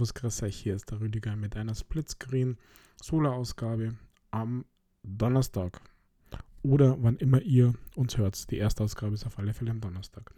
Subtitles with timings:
[0.00, 2.56] Servus, grüß euch, hier ist der Rüdiger mit einer Splitscreen
[3.02, 3.96] Solo-Ausgabe
[4.30, 4.64] am
[5.02, 5.78] Donnerstag.
[6.62, 8.50] Oder wann immer ihr uns hört.
[8.50, 10.32] Die erste Ausgabe ist auf alle Fälle am Donnerstag.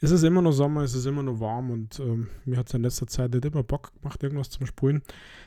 [0.00, 2.74] Es ist immer noch Sommer, es ist immer noch warm und ähm, mir hat es
[2.74, 5.02] in letzter Zeit nicht immer Bock gemacht, irgendwas zum Spulen.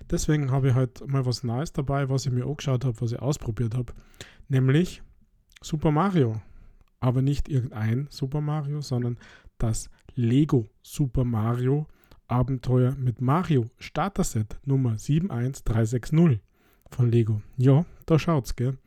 [0.10, 3.20] Deswegen habe ich heute mal was Neues dabei, was ich mir angeschaut habe, was ich
[3.20, 3.92] ausprobiert habe.
[4.48, 5.04] Nämlich
[5.62, 6.42] Super Mario.
[7.02, 9.18] Aber nicht irgendein Super Mario, sondern
[9.58, 11.86] das Lego Super Mario
[12.32, 16.40] Abenteuer mit Mario Starter-Set Nummer 71360
[16.90, 17.42] von Lego.
[17.58, 18.78] Ja, da schaut's, gell?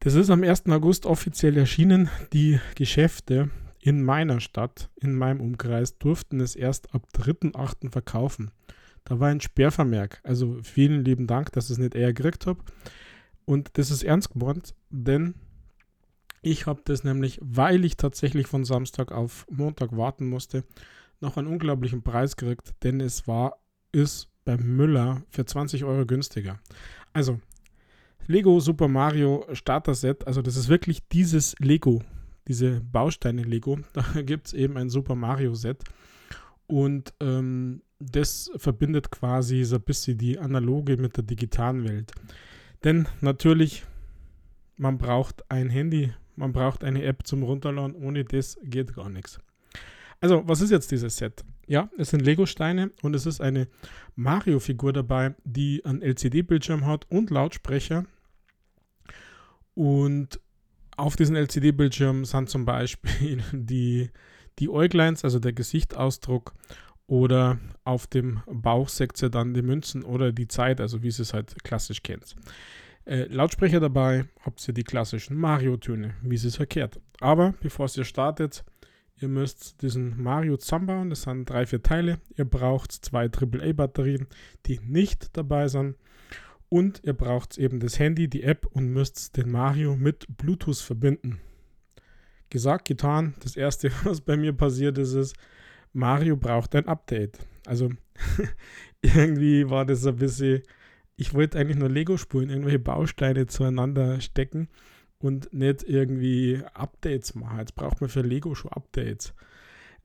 [0.00, 0.66] Das ist am 1.
[0.66, 2.08] August offiziell erschienen.
[2.32, 3.50] Die Geschäfte
[3.80, 7.90] in meiner Stadt, in meinem Umkreis, durften es erst ab 3.8.
[7.90, 8.50] verkaufen.
[9.04, 10.20] Da war ein Sperrvermerk.
[10.24, 12.62] Also vielen lieben Dank, dass ich es nicht eher gekriegt habe.
[13.44, 15.34] Und das ist ernst gemeint, denn
[16.42, 20.64] ich habe das nämlich, weil ich tatsächlich von Samstag auf Montag warten musste,
[21.20, 23.58] noch einen unglaublichen Preis gekriegt, denn es war,
[23.92, 26.58] ist beim Müller für 20 Euro günstiger.
[27.12, 27.40] Also,
[28.26, 32.02] Lego Super Mario Starter Set, also das ist wirklich dieses Lego,
[32.46, 33.78] diese Bausteine Lego.
[33.92, 35.82] Da gibt es eben ein Super Mario Set
[36.66, 42.12] und ähm, das verbindet quasi so ein bisschen die analoge mit der digitalen Welt.
[42.84, 43.84] Denn natürlich,
[44.76, 49.40] man braucht ein Handy, man braucht eine App zum Runterladen, ohne das geht gar nichts.
[50.20, 51.44] Also, was ist jetzt dieses Set?
[51.66, 53.68] Ja, es sind Lego-Steine und es ist eine
[54.16, 58.04] Mario-Figur dabei, die einen LCD-Bildschirm hat und Lautsprecher.
[59.74, 60.40] Und
[60.96, 64.10] auf diesem LCD-Bildschirm sind zum Beispiel die,
[64.58, 66.54] die Äuglines, also der Gesichtsausdruck,
[67.06, 71.20] oder auf dem Bauch seht ihr dann die Münzen oder die Zeit, also wie ihr
[71.20, 72.36] es halt klassisch kennt.
[73.06, 77.00] Äh, Lautsprecher dabei, habt ihr die klassischen Mario-Töne, wie sie es verkehrt.
[77.20, 78.62] Aber bevor ihr startet,
[79.20, 81.10] Ihr müsst diesen Mario zusammenbauen.
[81.10, 82.20] Das sind drei, vier Teile.
[82.36, 84.28] Ihr braucht zwei AAA-Batterien,
[84.66, 85.96] die nicht dabei sind.
[86.68, 91.40] Und ihr braucht eben das Handy, die App und müsst den Mario mit Bluetooth verbinden.
[92.50, 93.34] Gesagt, getan.
[93.40, 95.34] Das erste, was bei mir passiert ist, ist,
[95.92, 97.38] Mario braucht ein Update.
[97.66, 97.90] Also
[99.02, 100.62] irgendwie war das ein bisschen,
[101.16, 104.68] ich wollte eigentlich nur Lego spulen, irgendwelche Bausteine zueinander stecken
[105.20, 107.58] und nicht irgendwie Updates machen.
[107.58, 109.34] Jetzt braucht man für Lego schon Updates.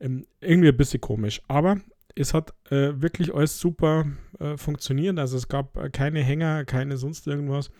[0.00, 1.40] Ähm, irgendwie ein bisschen komisch.
[1.48, 1.78] Aber
[2.16, 4.06] es hat äh, wirklich alles super
[4.38, 5.18] äh, funktioniert.
[5.18, 7.70] Also es gab äh, keine Hänger, keine sonst irgendwas.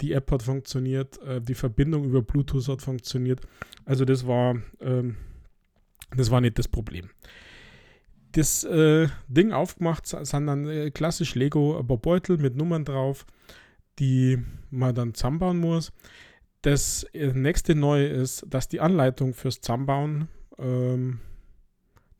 [0.00, 3.40] Die App hat funktioniert, äh, die Verbindung über Bluetooth hat funktioniert.
[3.84, 5.16] Also das war, ähm,
[6.16, 7.10] das war nicht das Problem.
[8.32, 13.26] Das äh, Ding aufgemacht sind dann äh, klassisch Lego ein paar Beutel mit Nummern drauf,
[13.98, 14.38] die
[14.70, 15.92] man dann zusammenbauen muss.
[16.62, 20.28] Das äh, nächste Neue ist, dass die Anleitung fürs Zusammenbauen
[20.58, 21.20] ähm,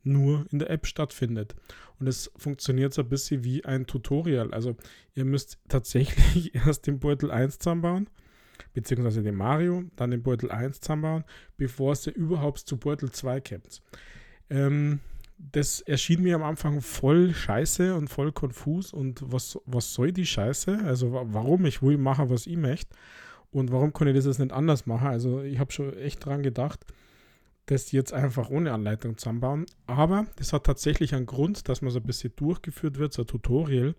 [0.02, 1.54] nur in der App stattfindet.
[1.98, 4.54] Und es funktioniert so ein bisschen wie ein Tutorial.
[4.54, 4.76] Also
[5.14, 8.08] ihr müsst tatsächlich erst den Beutel 1 zusammenbauen,
[8.72, 11.24] beziehungsweise den Mario, dann den Beutel 1 zusammenbauen,
[11.58, 13.82] bevor ihr überhaupt zu Beutel 2 kommt.
[14.48, 15.00] Ähm,
[15.36, 20.26] das erschien mir am Anfang voll scheiße und voll konfus und was, was soll die
[20.26, 20.80] Scheiße?
[20.84, 22.94] Also warum ich will machen, was ich möchte.
[23.50, 25.08] Und warum konnte ich das nicht anders machen?
[25.08, 26.84] Also ich habe schon echt dran gedacht,
[27.66, 29.66] das jetzt einfach ohne Anleitung zusammenbauen.
[29.86, 33.28] Aber das hat tatsächlich einen Grund, dass man so ein bisschen durchgeführt wird, so ein
[33.28, 33.94] Tutorial.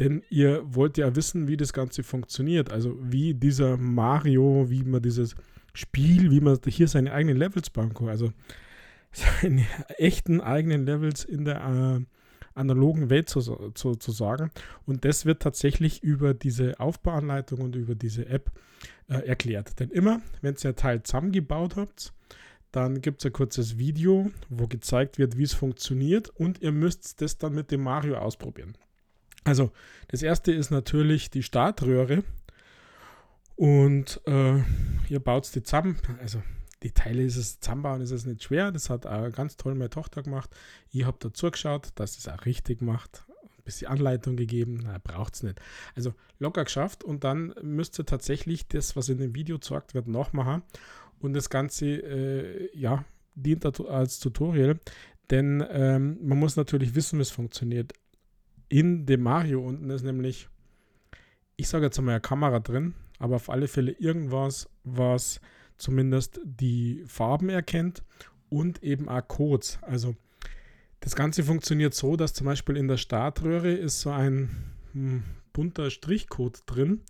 [0.00, 2.72] Denn ihr wollt ja wissen, wie das Ganze funktioniert.
[2.72, 5.36] Also wie dieser Mario, wie man dieses
[5.74, 8.08] Spiel, wie man hier seine eigenen Levels bauen kann.
[8.08, 8.32] Also
[9.12, 9.64] seine
[9.98, 12.04] echten eigenen Levels in der äh,
[12.54, 13.40] analogen Welt zu,
[13.74, 14.50] zu, zu sagen.
[14.86, 18.50] Und das wird tatsächlich über diese Aufbauanleitung und über diese App
[19.08, 19.78] äh, erklärt.
[19.80, 22.12] Denn immer, wenn ihr ein Teil zusammengebaut habt,
[22.72, 27.20] dann gibt es ein kurzes Video, wo gezeigt wird, wie es funktioniert und ihr müsst
[27.20, 28.76] das dann mit dem Mario ausprobieren.
[29.44, 29.70] Also,
[30.08, 32.24] das erste ist natürlich die Startröhre
[33.56, 34.56] und äh,
[35.08, 35.98] ihr baut es die zusammen.
[36.20, 36.42] Also,
[36.84, 38.70] die Teile ist es zusammenbauen, ist es nicht schwer.
[38.70, 40.54] Das hat auch ganz toll meine Tochter gemacht.
[40.90, 43.24] Ich habe dazu geschaut, dass es auch richtig macht.
[43.42, 45.60] Ein bisschen Anleitung gegeben, braucht es nicht.
[45.96, 50.08] Also locker geschafft und dann müsst ihr tatsächlich das, was in dem Video gezeigt wird,
[50.08, 50.62] nachmachen.
[51.20, 54.78] Und das Ganze, äh, ja, dient als Tutorial,
[55.30, 57.94] denn ähm, man muss natürlich wissen, wie es funktioniert.
[58.68, 60.48] In dem Mario unten ist nämlich,
[61.56, 65.40] ich sage jetzt mal eine Kamera drin, aber auf alle Fälle irgendwas, was
[65.76, 68.02] zumindest die Farben erkennt
[68.48, 69.78] und eben auch Codes.
[69.82, 70.14] Also
[71.00, 75.22] das Ganze funktioniert so, dass zum Beispiel in der Startröhre ist so ein hm,
[75.52, 77.02] bunter Strichcode drin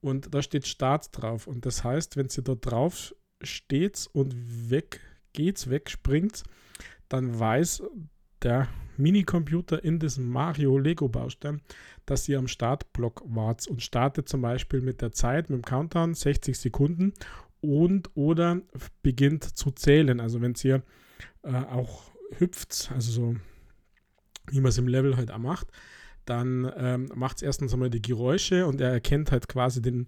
[0.00, 1.46] und da steht Start drauf.
[1.46, 5.00] Und das heißt, wenn sie da drauf steht und weg
[5.32, 6.42] geht's, wegspringt,
[7.08, 7.82] dann weiß
[8.42, 11.60] der Minicomputer in diesem Mario Lego Baustein,
[12.06, 16.14] dass ihr am Startblock wart und startet zum Beispiel mit der Zeit, mit dem Countdown
[16.14, 17.12] 60 Sekunden
[17.60, 18.60] und oder
[19.02, 20.20] beginnt zu zählen.
[20.20, 20.82] Also wenn ihr
[21.42, 23.36] äh, auch hüpft, also so
[24.50, 25.68] wie man es im Level halt auch macht,
[26.24, 30.06] dann ähm, macht es erstens einmal die Geräusche und er erkennt halt quasi den,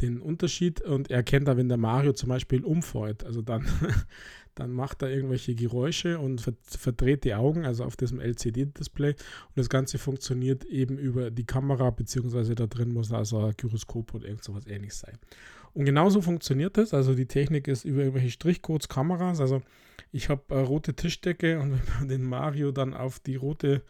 [0.00, 3.24] den Unterschied und er erkennt da, wenn der Mario zum Beispiel umfällt.
[3.24, 3.66] Also dann,
[4.54, 9.10] dann macht er irgendwelche Geräusche und verdreht die Augen, also auf diesem LCD-Display.
[9.10, 14.14] Und das Ganze funktioniert eben über die Kamera, beziehungsweise da drin muss also ein Gyroskop
[14.14, 15.18] oder irgend sowas ähnliches sein.
[15.72, 16.94] Und genauso funktioniert das.
[16.94, 19.40] Also die Technik ist über irgendwelche Strichcodes, Kameras.
[19.40, 19.62] Also
[20.12, 23.82] ich habe rote Tischdecke und wenn man den Mario dann auf die rote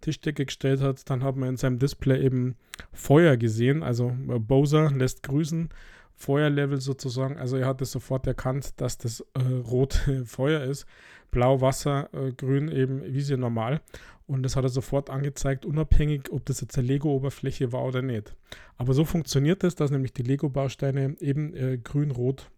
[0.00, 2.56] Tischdecke gestellt hat, dann hat man in seinem Display eben
[2.92, 3.82] Feuer gesehen.
[3.82, 5.68] Also äh, Bowser lässt grüßen.
[6.16, 7.36] Feuerlevel sozusagen.
[7.36, 10.86] Also er hat es sofort erkannt, dass das äh, rote Feuer ist.
[11.30, 13.80] Blau Wasser, äh, grün eben wie sie normal.
[14.26, 18.34] Und das hat er sofort angezeigt, unabhängig, ob das jetzt eine Lego-Oberfläche war oder nicht.
[18.76, 22.50] Aber so funktioniert es, dass nämlich die Lego-Bausteine eben äh, grün, rot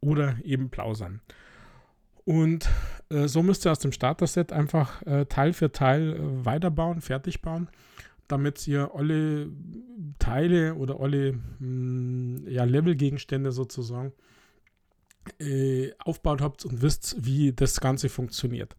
[0.00, 1.20] oder eben blau sind.
[2.26, 2.68] Und
[3.10, 7.40] äh, so müsst ihr aus dem Starter-Set einfach äh, Teil für Teil äh, weiterbauen, fertig
[7.42, 7.68] bauen,
[8.34, 9.48] damit ihr alle
[10.18, 14.12] Teile oder alle mh, hm, ja, Level-Gegenstände sozusagen
[15.38, 18.74] äh, aufbaut habt und wisst, wie das Ganze funktioniert.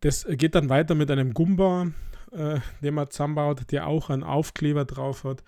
[0.00, 1.92] Das geht dann weiter mit einem Gumba,
[2.32, 5.44] äh, den man zusammenbaut, der auch einen Aufkleber drauf hat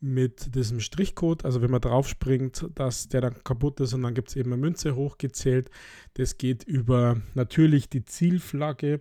[0.00, 4.14] mit diesem Strichcode, also wenn man drauf springt, dass der dann kaputt ist und dann
[4.14, 5.70] gibt es eben eine Münze hochgezählt.
[6.14, 9.00] Das geht über natürlich die Zielflagge,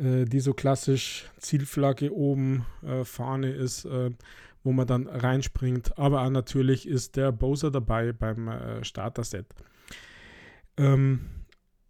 [0.00, 4.10] die so klassisch Zielflagge oben äh, Fahne ist, äh,
[4.62, 5.98] wo man dann reinspringt.
[5.98, 9.46] Aber auch natürlich ist der Bowser dabei beim äh, Starter-Set.
[10.76, 11.20] Ähm,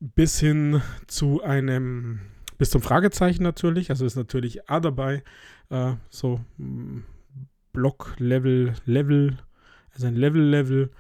[0.00, 2.20] bis hin zu einem,
[2.58, 5.22] bis zum Fragezeichen natürlich, also ist natürlich A dabei,
[5.68, 7.00] äh, so mm,
[7.72, 9.38] Block-Level, Level,
[9.92, 10.90] also ein Level-Level,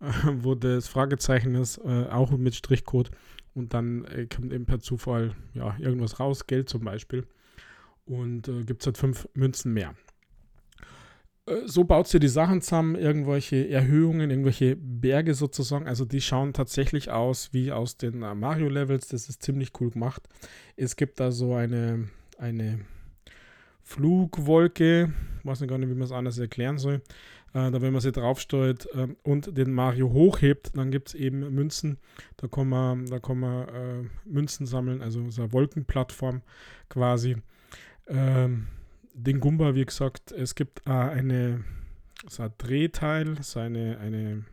[0.00, 0.04] äh,
[0.42, 3.10] wo das Fragezeichen ist, äh, auch mit Strichcode.
[3.58, 7.26] Und dann äh, kommt eben per Zufall ja, irgendwas raus, Geld zum Beispiel.
[8.06, 9.96] Und äh, gibt es halt fünf Münzen mehr.
[11.44, 15.88] Äh, so baut sie die Sachen zusammen, irgendwelche Erhöhungen, irgendwelche Berge sozusagen.
[15.88, 19.08] Also die schauen tatsächlich aus wie aus den äh, Mario-Levels.
[19.08, 20.22] Das ist ziemlich cool gemacht.
[20.76, 22.08] Es gibt da so eine,
[22.38, 22.78] eine
[23.82, 25.12] Flugwolke,
[25.42, 27.02] weiß nicht gar nicht, wie man es anders erklären soll.
[27.54, 31.54] Äh, da wenn man sie draufsteuert äh, und den Mario hochhebt, dann gibt es eben
[31.54, 31.98] Münzen.
[32.36, 36.42] Da kann man, da kann man äh, Münzen sammeln, also so eine Wolkenplattform
[36.88, 37.36] quasi.
[38.06, 38.68] Ähm,
[39.14, 41.64] den Gumba, wie gesagt, es gibt äh, eine,
[42.28, 44.44] so ein Drehteil, so eine, eine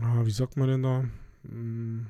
[0.00, 1.04] oh, wie sagt man denn da?
[1.48, 2.06] Hm,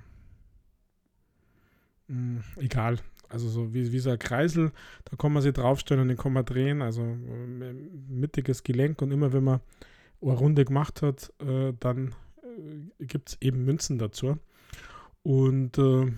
[2.08, 4.72] hm, egal, also so wie, wie so ein Kreisel,
[5.04, 7.72] da kann man sich draufstellen und den kann man drehen, also äh,
[8.08, 9.60] mittiges Gelenk und immer wenn man
[10.20, 14.38] eine Runde gemacht hat, äh, dann äh, gibt es eben Münzen dazu.
[15.22, 16.12] Und äh,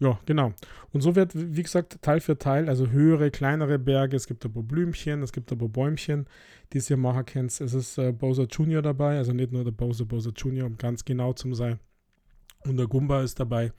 [0.00, 0.52] ja, genau.
[0.92, 4.52] Und so wird, wie gesagt, Teil für Teil, also höhere, kleinere Berge, es gibt ein
[4.52, 6.26] paar Blümchen, es gibt ein paar Bäumchen,
[6.72, 7.60] die ihr machen könnt.
[7.60, 11.04] Es ist äh, Bowser Junior dabei, also nicht nur der Bowser, Bowser Junior, um ganz
[11.04, 11.78] genau zu sein.
[12.66, 13.72] Und der Gumba ist dabei.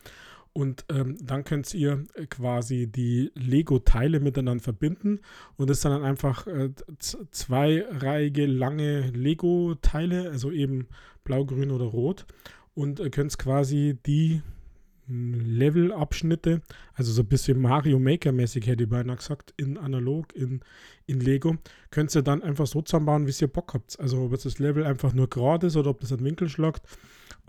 [0.57, 5.19] Und ähm, dann könnt ihr äh, quasi die Lego-Teile miteinander verbinden.
[5.57, 10.87] Und das sind dann einfach äh, zweireihige lange Lego-Teile, also eben
[11.25, 12.25] blau, grün oder rot.
[12.73, 14.43] Und äh, könnt quasi die
[15.07, 16.61] hm, Level-Abschnitte,
[16.93, 20.61] also so ein bisschen Mario Maker-mäßig hätte ich beinahe gesagt, in analog, in,
[21.05, 21.57] in Lego,
[21.91, 23.99] könnt ihr dann einfach so zusammenbauen, wie ihr Bock habt.
[23.99, 26.87] Also ob das Level einfach nur gerade ist oder ob das einen Winkel schlagt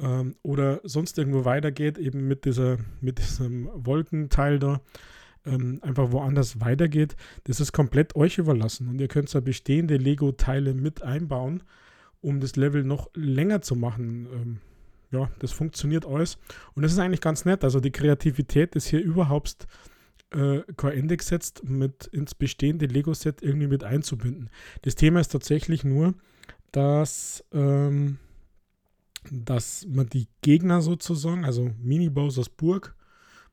[0.01, 4.81] ähm, oder sonst irgendwo weitergeht, eben mit, dieser, mit diesem Wolkenteil da,
[5.45, 8.89] ähm, einfach woanders weitergeht, das ist komplett euch überlassen.
[8.89, 11.63] Und ihr könnt da bestehende Lego-Teile mit einbauen,
[12.21, 14.27] um das Level noch länger zu machen.
[14.33, 14.59] Ähm,
[15.13, 16.39] ja, das funktioniert alles.
[16.75, 17.63] Und das ist eigentlich ganz nett.
[17.63, 19.67] Also die Kreativität ist hier überhaupt
[20.33, 24.51] äh, kein Ende gesetzt, mit ins bestehende Lego-Set irgendwie mit einzubinden.
[24.83, 26.15] Das Thema ist tatsächlich nur,
[26.73, 28.19] dass ähm,
[29.31, 32.95] dass man die Gegner sozusagen, also Mini-Bowsers Burg,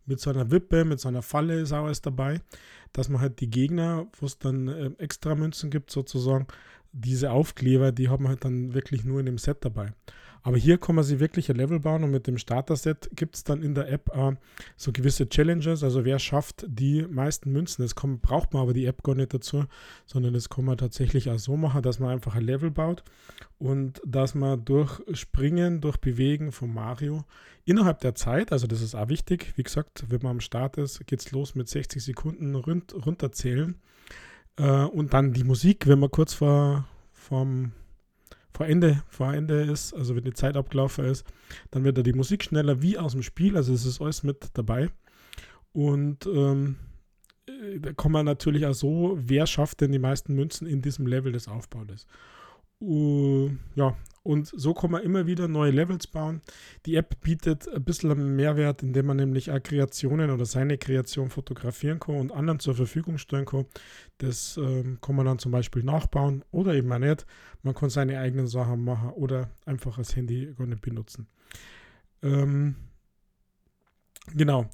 [0.06, 2.42] mit seiner Wippe, mit seiner Falle ist auch alles dabei,
[2.92, 6.48] dass man halt die Gegner, wo es dann äh, extra Münzen gibt, sozusagen,
[6.94, 9.94] diese Aufkleber, die haben wir halt dann wirklich nur in dem Set dabei.
[10.46, 13.46] Aber hier kann man sich wirklich ein Level bauen und mit dem Starter-Set gibt es
[13.46, 14.34] dann in der App äh,
[14.76, 15.84] so gewisse Challenges.
[15.84, 17.82] Also wer schafft die meisten Münzen.
[17.82, 19.64] Das kann, braucht man aber die App gar nicht dazu,
[20.06, 23.06] sondern das kann man tatsächlich auch so machen, dass man einfach ein Level baut
[23.58, 27.24] und dass man durch Springen, durch Bewegen von Mario
[27.64, 31.08] innerhalb der Zeit, also das ist auch wichtig, wie gesagt, wenn man am Start ist,
[31.08, 33.76] geht es los mit 60 Sekunden rund, runterzählen.
[34.58, 37.72] Äh, und dann die Musik, wenn man kurz vor, vom
[38.56, 41.26] vor Ende, vor Ende ist, also wenn die Zeit abgelaufen ist,
[41.72, 44.50] dann wird da die Musik schneller wie aus dem Spiel, also es ist alles mit
[44.54, 44.90] dabei.
[45.72, 46.76] Und ähm,
[47.48, 51.08] äh, da kommt man natürlich auch so, wer schafft denn die meisten Münzen in diesem
[51.08, 52.06] Level des Aufbaus.
[52.82, 56.42] Uh, ja, und so kann man immer wieder neue Levels bauen.
[56.86, 62.00] Die App bietet ein bisschen Mehrwert, indem man nämlich auch Kreationen oder seine Kreation fotografieren
[62.00, 63.66] kann und anderen zur Verfügung stellen kann.
[64.20, 67.26] Das ähm, kann man dann zum Beispiel nachbauen oder eben auch nicht.
[67.64, 71.28] Man kann seine eigenen Sachen machen oder einfach das Handy gar nicht benutzen.
[72.22, 72.76] Ähm,
[74.34, 74.70] genau.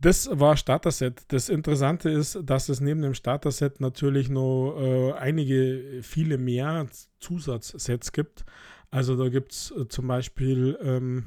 [0.00, 1.22] Das war Starter-Set.
[1.28, 6.86] Das Interessante ist, dass es neben dem Starter-Set natürlich noch äh, einige, viele mehr
[7.18, 8.44] Zusatzsets gibt.
[8.90, 11.24] Also da gibt es äh, zum Beispiel ähm,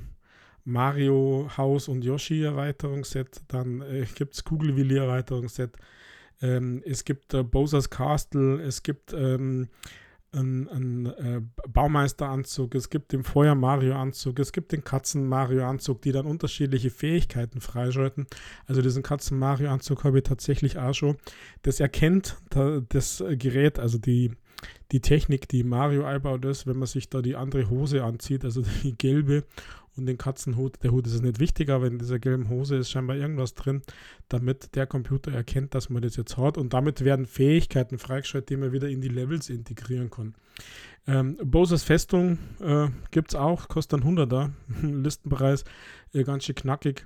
[0.63, 5.75] Mario Haus und Yoshi Erweiterungsset, dann äh, gibt es Kugelwilli Erweiterungsset,
[6.42, 9.70] ähm, es gibt äh, Bowser's Castle, es gibt ähm,
[10.34, 16.90] einen, einen äh, Baumeisteranzug, es gibt den Feuer-Mario-Anzug, es gibt den Katzen-Mario-Anzug, die dann unterschiedliche
[16.90, 18.28] Fähigkeiten freischalten.
[18.66, 21.18] Also diesen Katzen-Mario-Anzug habe ich tatsächlich auch schon.
[21.64, 24.32] Das erkennt das Gerät, also die,
[24.92, 28.64] die Technik, die Mario einbaut ist, wenn man sich da die andere Hose anzieht, also
[28.84, 29.44] die gelbe
[29.98, 30.82] und den Katzenhut.
[30.84, 33.82] Der Hut ist nicht wichtig, aber in dieser gelben Hose ist scheinbar irgendwas drin,
[34.30, 36.58] damit der Computer erkennt, dass man das jetzt hat.
[36.58, 40.36] Und damit werden Fähigkeiten freigeschaltet, die man wieder in die Levels integrieren kann.
[41.08, 44.52] Ähm, Boses Festung äh, gibt es auch, kostet dann 100er.
[44.82, 45.64] Listenpreis,
[46.14, 47.06] äh, ganz schön knackig.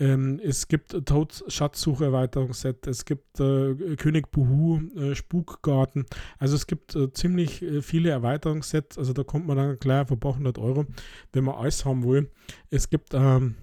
[0.00, 6.06] Ähm, es gibt Toads Schatzsucherweiterungsset, es gibt äh, König Buhu, äh, Spukgarten.
[6.38, 8.96] Also es gibt äh, ziemlich äh, viele Erweiterungssets.
[8.96, 10.86] Also da kommt man dann gleich auf ein paar hundert Euro,
[11.32, 12.27] wenn man alles haben will.
[12.70, 13.56] Es gibt ähm,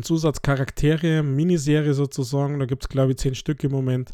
[0.00, 2.58] Zusatzcharaktere, Miniserie sozusagen.
[2.58, 4.10] Da gibt es glaube ich zehn Stück im Moment.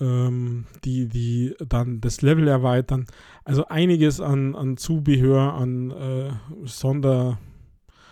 [0.00, 3.06] Ähm, die, die dann das Level erweitern.
[3.44, 6.32] Also einiges an, an Zubehör, an äh,
[6.64, 7.38] Sonder,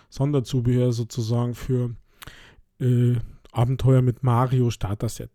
[0.08, 1.96] Sonderzubehör sozusagen für
[2.78, 3.16] äh,
[3.52, 5.30] Abenteuer mit Mario Starter-Set.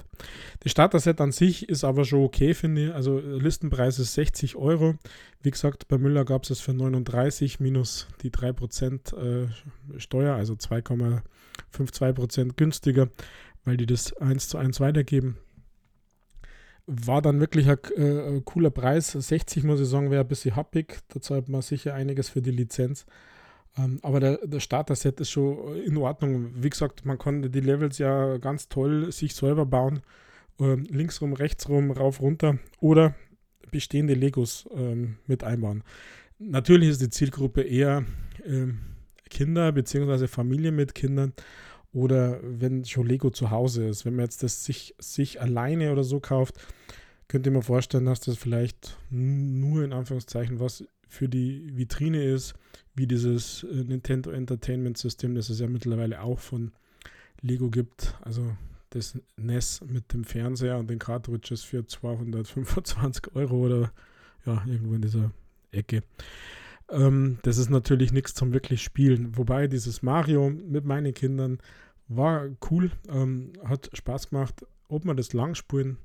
[0.61, 2.93] Das Starter-Set an sich ist aber schon okay, finde ich.
[2.93, 4.95] Also Listenpreis ist 60 Euro.
[5.41, 9.47] Wie gesagt, bei Müller gab es es für 39 minus die 3% äh,
[9.97, 13.09] Steuer, also 2,52% günstiger,
[13.63, 15.37] weil die das 1 zu 1 weitergeben.
[16.87, 19.11] War dann wirklich ein äh, cooler Preis.
[19.11, 21.01] 60 muss ich sagen, wäre ein bisschen happig.
[21.09, 23.05] Da zahlt man sicher einiges für die Lizenz.
[23.77, 26.51] Ähm, aber der, der Starter-Set ist schon in Ordnung.
[26.55, 30.01] Wie gesagt, man konnte die Levels ja ganz toll sich selber bauen.
[30.59, 33.15] Ähm, linksrum, rechtsrum, rauf, runter oder
[33.71, 35.83] bestehende Legos ähm, mit einbauen.
[36.39, 38.05] Natürlich ist die Zielgruppe eher
[38.45, 38.79] ähm,
[39.29, 40.27] Kinder bzw.
[40.27, 41.33] Familie mit Kindern
[41.93, 44.05] oder wenn schon Lego zu Hause ist.
[44.05, 46.55] Wenn man jetzt das sich, sich alleine oder so kauft,
[47.27, 52.53] könnt ihr mir vorstellen, dass das vielleicht nur in Anführungszeichen was für die Vitrine ist,
[52.95, 56.71] wie dieses äh, Nintendo Entertainment System, das es ja mittlerweile auch von
[57.41, 58.15] Lego gibt.
[58.21, 58.55] Also
[58.89, 63.91] das NES mit dem Fernseher und den Cartridges für 225 Euro oder
[64.45, 65.31] ja, irgendwo in dieser
[65.71, 66.03] Ecke.
[66.89, 69.37] Ähm, das ist natürlich nichts zum wirklich Spielen.
[69.37, 71.59] Wobei dieses Mario mit meinen Kindern
[72.07, 74.65] war cool, ähm, hat Spaß gemacht.
[74.87, 75.97] Ob man das lang spielen,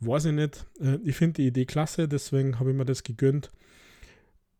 [0.00, 0.66] weiß ich nicht.
[0.80, 3.50] Äh, ich finde die Idee klasse, deswegen habe ich mir das gegönnt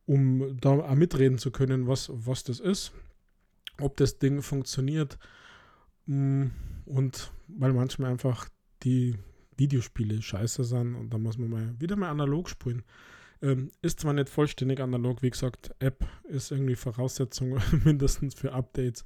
[0.09, 2.93] um da auch mitreden zu können, was, was das ist,
[3.79, 5.19] ob das Ding funktioniert
[6.07, 6.47] mm,
[6.87, 8.49] und weil manchmal einfach
[8.83, 9.17] die
[9.59, 12.85] Videospiele scheiße sind und da muss man mal wieder mal analog spielen.
[13.43, 19.05] Ähm, ist zwar nicht vollständig analog, wie gesagt, App ist irgendwie Voraussetzung mindestens für Updates.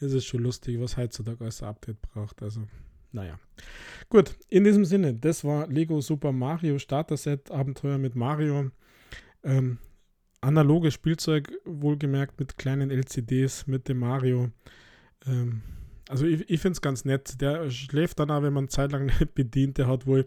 [0.00, 2.42] Es ist schon lustig, was heutzutage als Update braucht.
[2.42, 2.62] Also,
[3.12, 3.38] naja.
[4.08, 8.70] Gut, in diesem Sinne, das war Lego Super Mario Starter Set Abenteuer mit Mario.
[9.44, 9.78] Ähm,
[10.40, 14.50] analoges Spielzeug, wohlgemerkt mit kleinen LCDs, mit dem Mario.
[15.26, 15.62] Ähm,
[16.08, 17.40] also ich, ich finde es ganz nett.
[17.40, 19.78] Der schläft dann auch, wenn man zeitlang nicht bedient.
[19.78, 20.26] Der hat wohl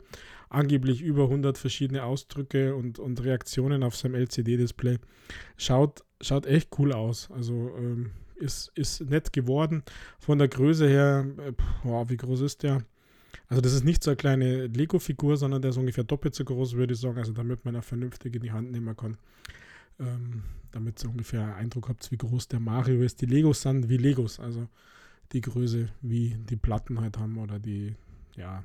[0.50, 5.00] angeblich über 100 verschiedene Ausdrücke und, und Reaktionen auf seinem LCD-Display.
[5.58, 7.30] Schaut, schaut echt cool aus.
[7.32, 9.84] Also ähm, ist, ist nett geworden.
[10.20, 11.54] Von der Größe her, äh,
[11.84, 12.84] boah, wie groß ist der?
[13.48, 16.76] Also das ist nicht so eine kleine Lego-Figur, sondern der ist ungefähr doppelt so groß,
[16.76, 17.18] würde ich sagen.
[17.18, 19.18] Also damit man er vernünftig in die Hand nehmen kann.
[20.02, 23.22] Ähm, damit ihr ungefähr einen Eindruck habt, wie groß der Mario ist.
[23.22, 24.68] Die Legos sind wie Legos, also
[25.32, 27.96] die Größe, wie die Platten halt haben oder die,
[28.36, 28.64] ja,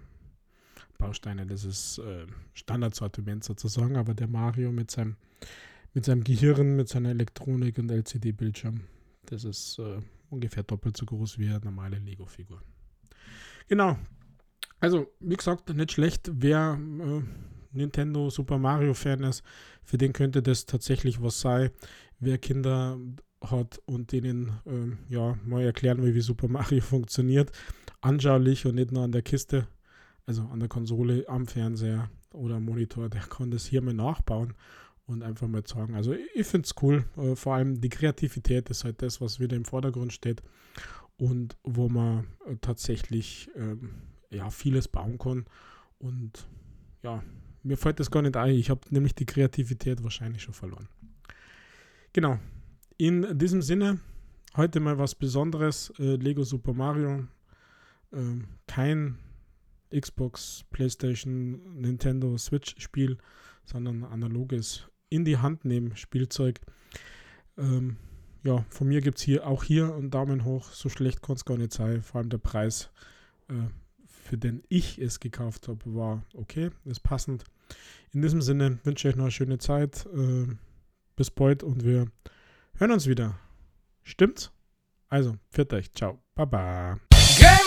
[0.98, 1.46] Bausteine.
[1.46, 5.16] Das ist äh, Standardsortiment sozusagen, aber der Mario mit seinem,
[5.94, 8.80] mit seinem Gehirn, mit seiner Elektronik und LCD-Bildschirm,
[9.26, 10.00] das ist äh,
[10.30, 12.62] ungefähr doppelt so groß wie eine normale Lego-Figur.
[13.68, 13.98] Genau.
[14.78, 16.30] Also, wie gesagt, nicht schlecht.
[16.32, 17.22] Wer äh,
[17.76, 19.42] Nintendo Super Mario Fan ist,
[19.84, 21.70] für den könnte das tatsächlich was sein.
[22.18, 22.98] Wer Kinder
[23.42, 27.52] hat und denen äh, ja mal erklären will, wie Super Mario funktioniert,
[28.00, 29.68] anschaulich und nicht nur an der Kiste,
[30.24, 34.54] also an der Konsole, am Fernseher oder Monitor, der kann das hier mal nachbauen
[35.06, 35.94] und einfach mal zeigen.
[35.94, 37.04] Also ich finde es cool.
[37.16, 40.42] Äh, vor allem die Kreativität ist halt das, was wieder im Vordergrund steht
[41.16, 43.90] und wo man äh, tatsächlich ähm,
[44.30, 45.46] ja, vieles bauen kann.
[45.98, 46.46] Und
[47.02, 47.22] ja,
[47.66, 48.54] mir fällt das gar nicht ein.
[48.54, 50.88] Ich habe nämlich die Kreativität wahrscheinlich schon verloren.
[52.12, 52.38] Genau.
[52.96, 54.00] In diesem Sinne,
[54.56, 55.92] heute mal was Besonderes.
[55.98, 57.26] Äh, Lego Super Mario.
[58.12, 59.18] Äh, kein
[59.94, 63.18] Xbox, PlayStation, Nintendo, Switch-Spiel,
[63.64, 66.60] sondern analoges in die Hand nehmen Spielzeug.
[67.56, 67.96] Ähm,
[68.42, 70.70] ja, von mir gibt es hier auch hier einen Daumen hoch.
[70.70, 72.02] So schlecht kann es gar nicht sein.
[72.02, 72.90] Vor allem der Preis,
[73.48, 73.54] äh,
[74.26, 77.44] für den ich es gekauft habe, war okay, ist passend.
[78.12, 80.06] In diesem Sinne wünsche ich euch noch eine schöne Zeit.
[80.14, 80.46] Äh,
[81.16, 82.06] bis bald und wir
[82.74, 83.38] hören uns wieder.
[84.02, 84.52] Stimmt's?
[85.08, 85.92] Also, pfiat euch.
[85.94, 86.18] Ciao.
[86.34, 86.98] Baba.
[87.38, 87.65] Game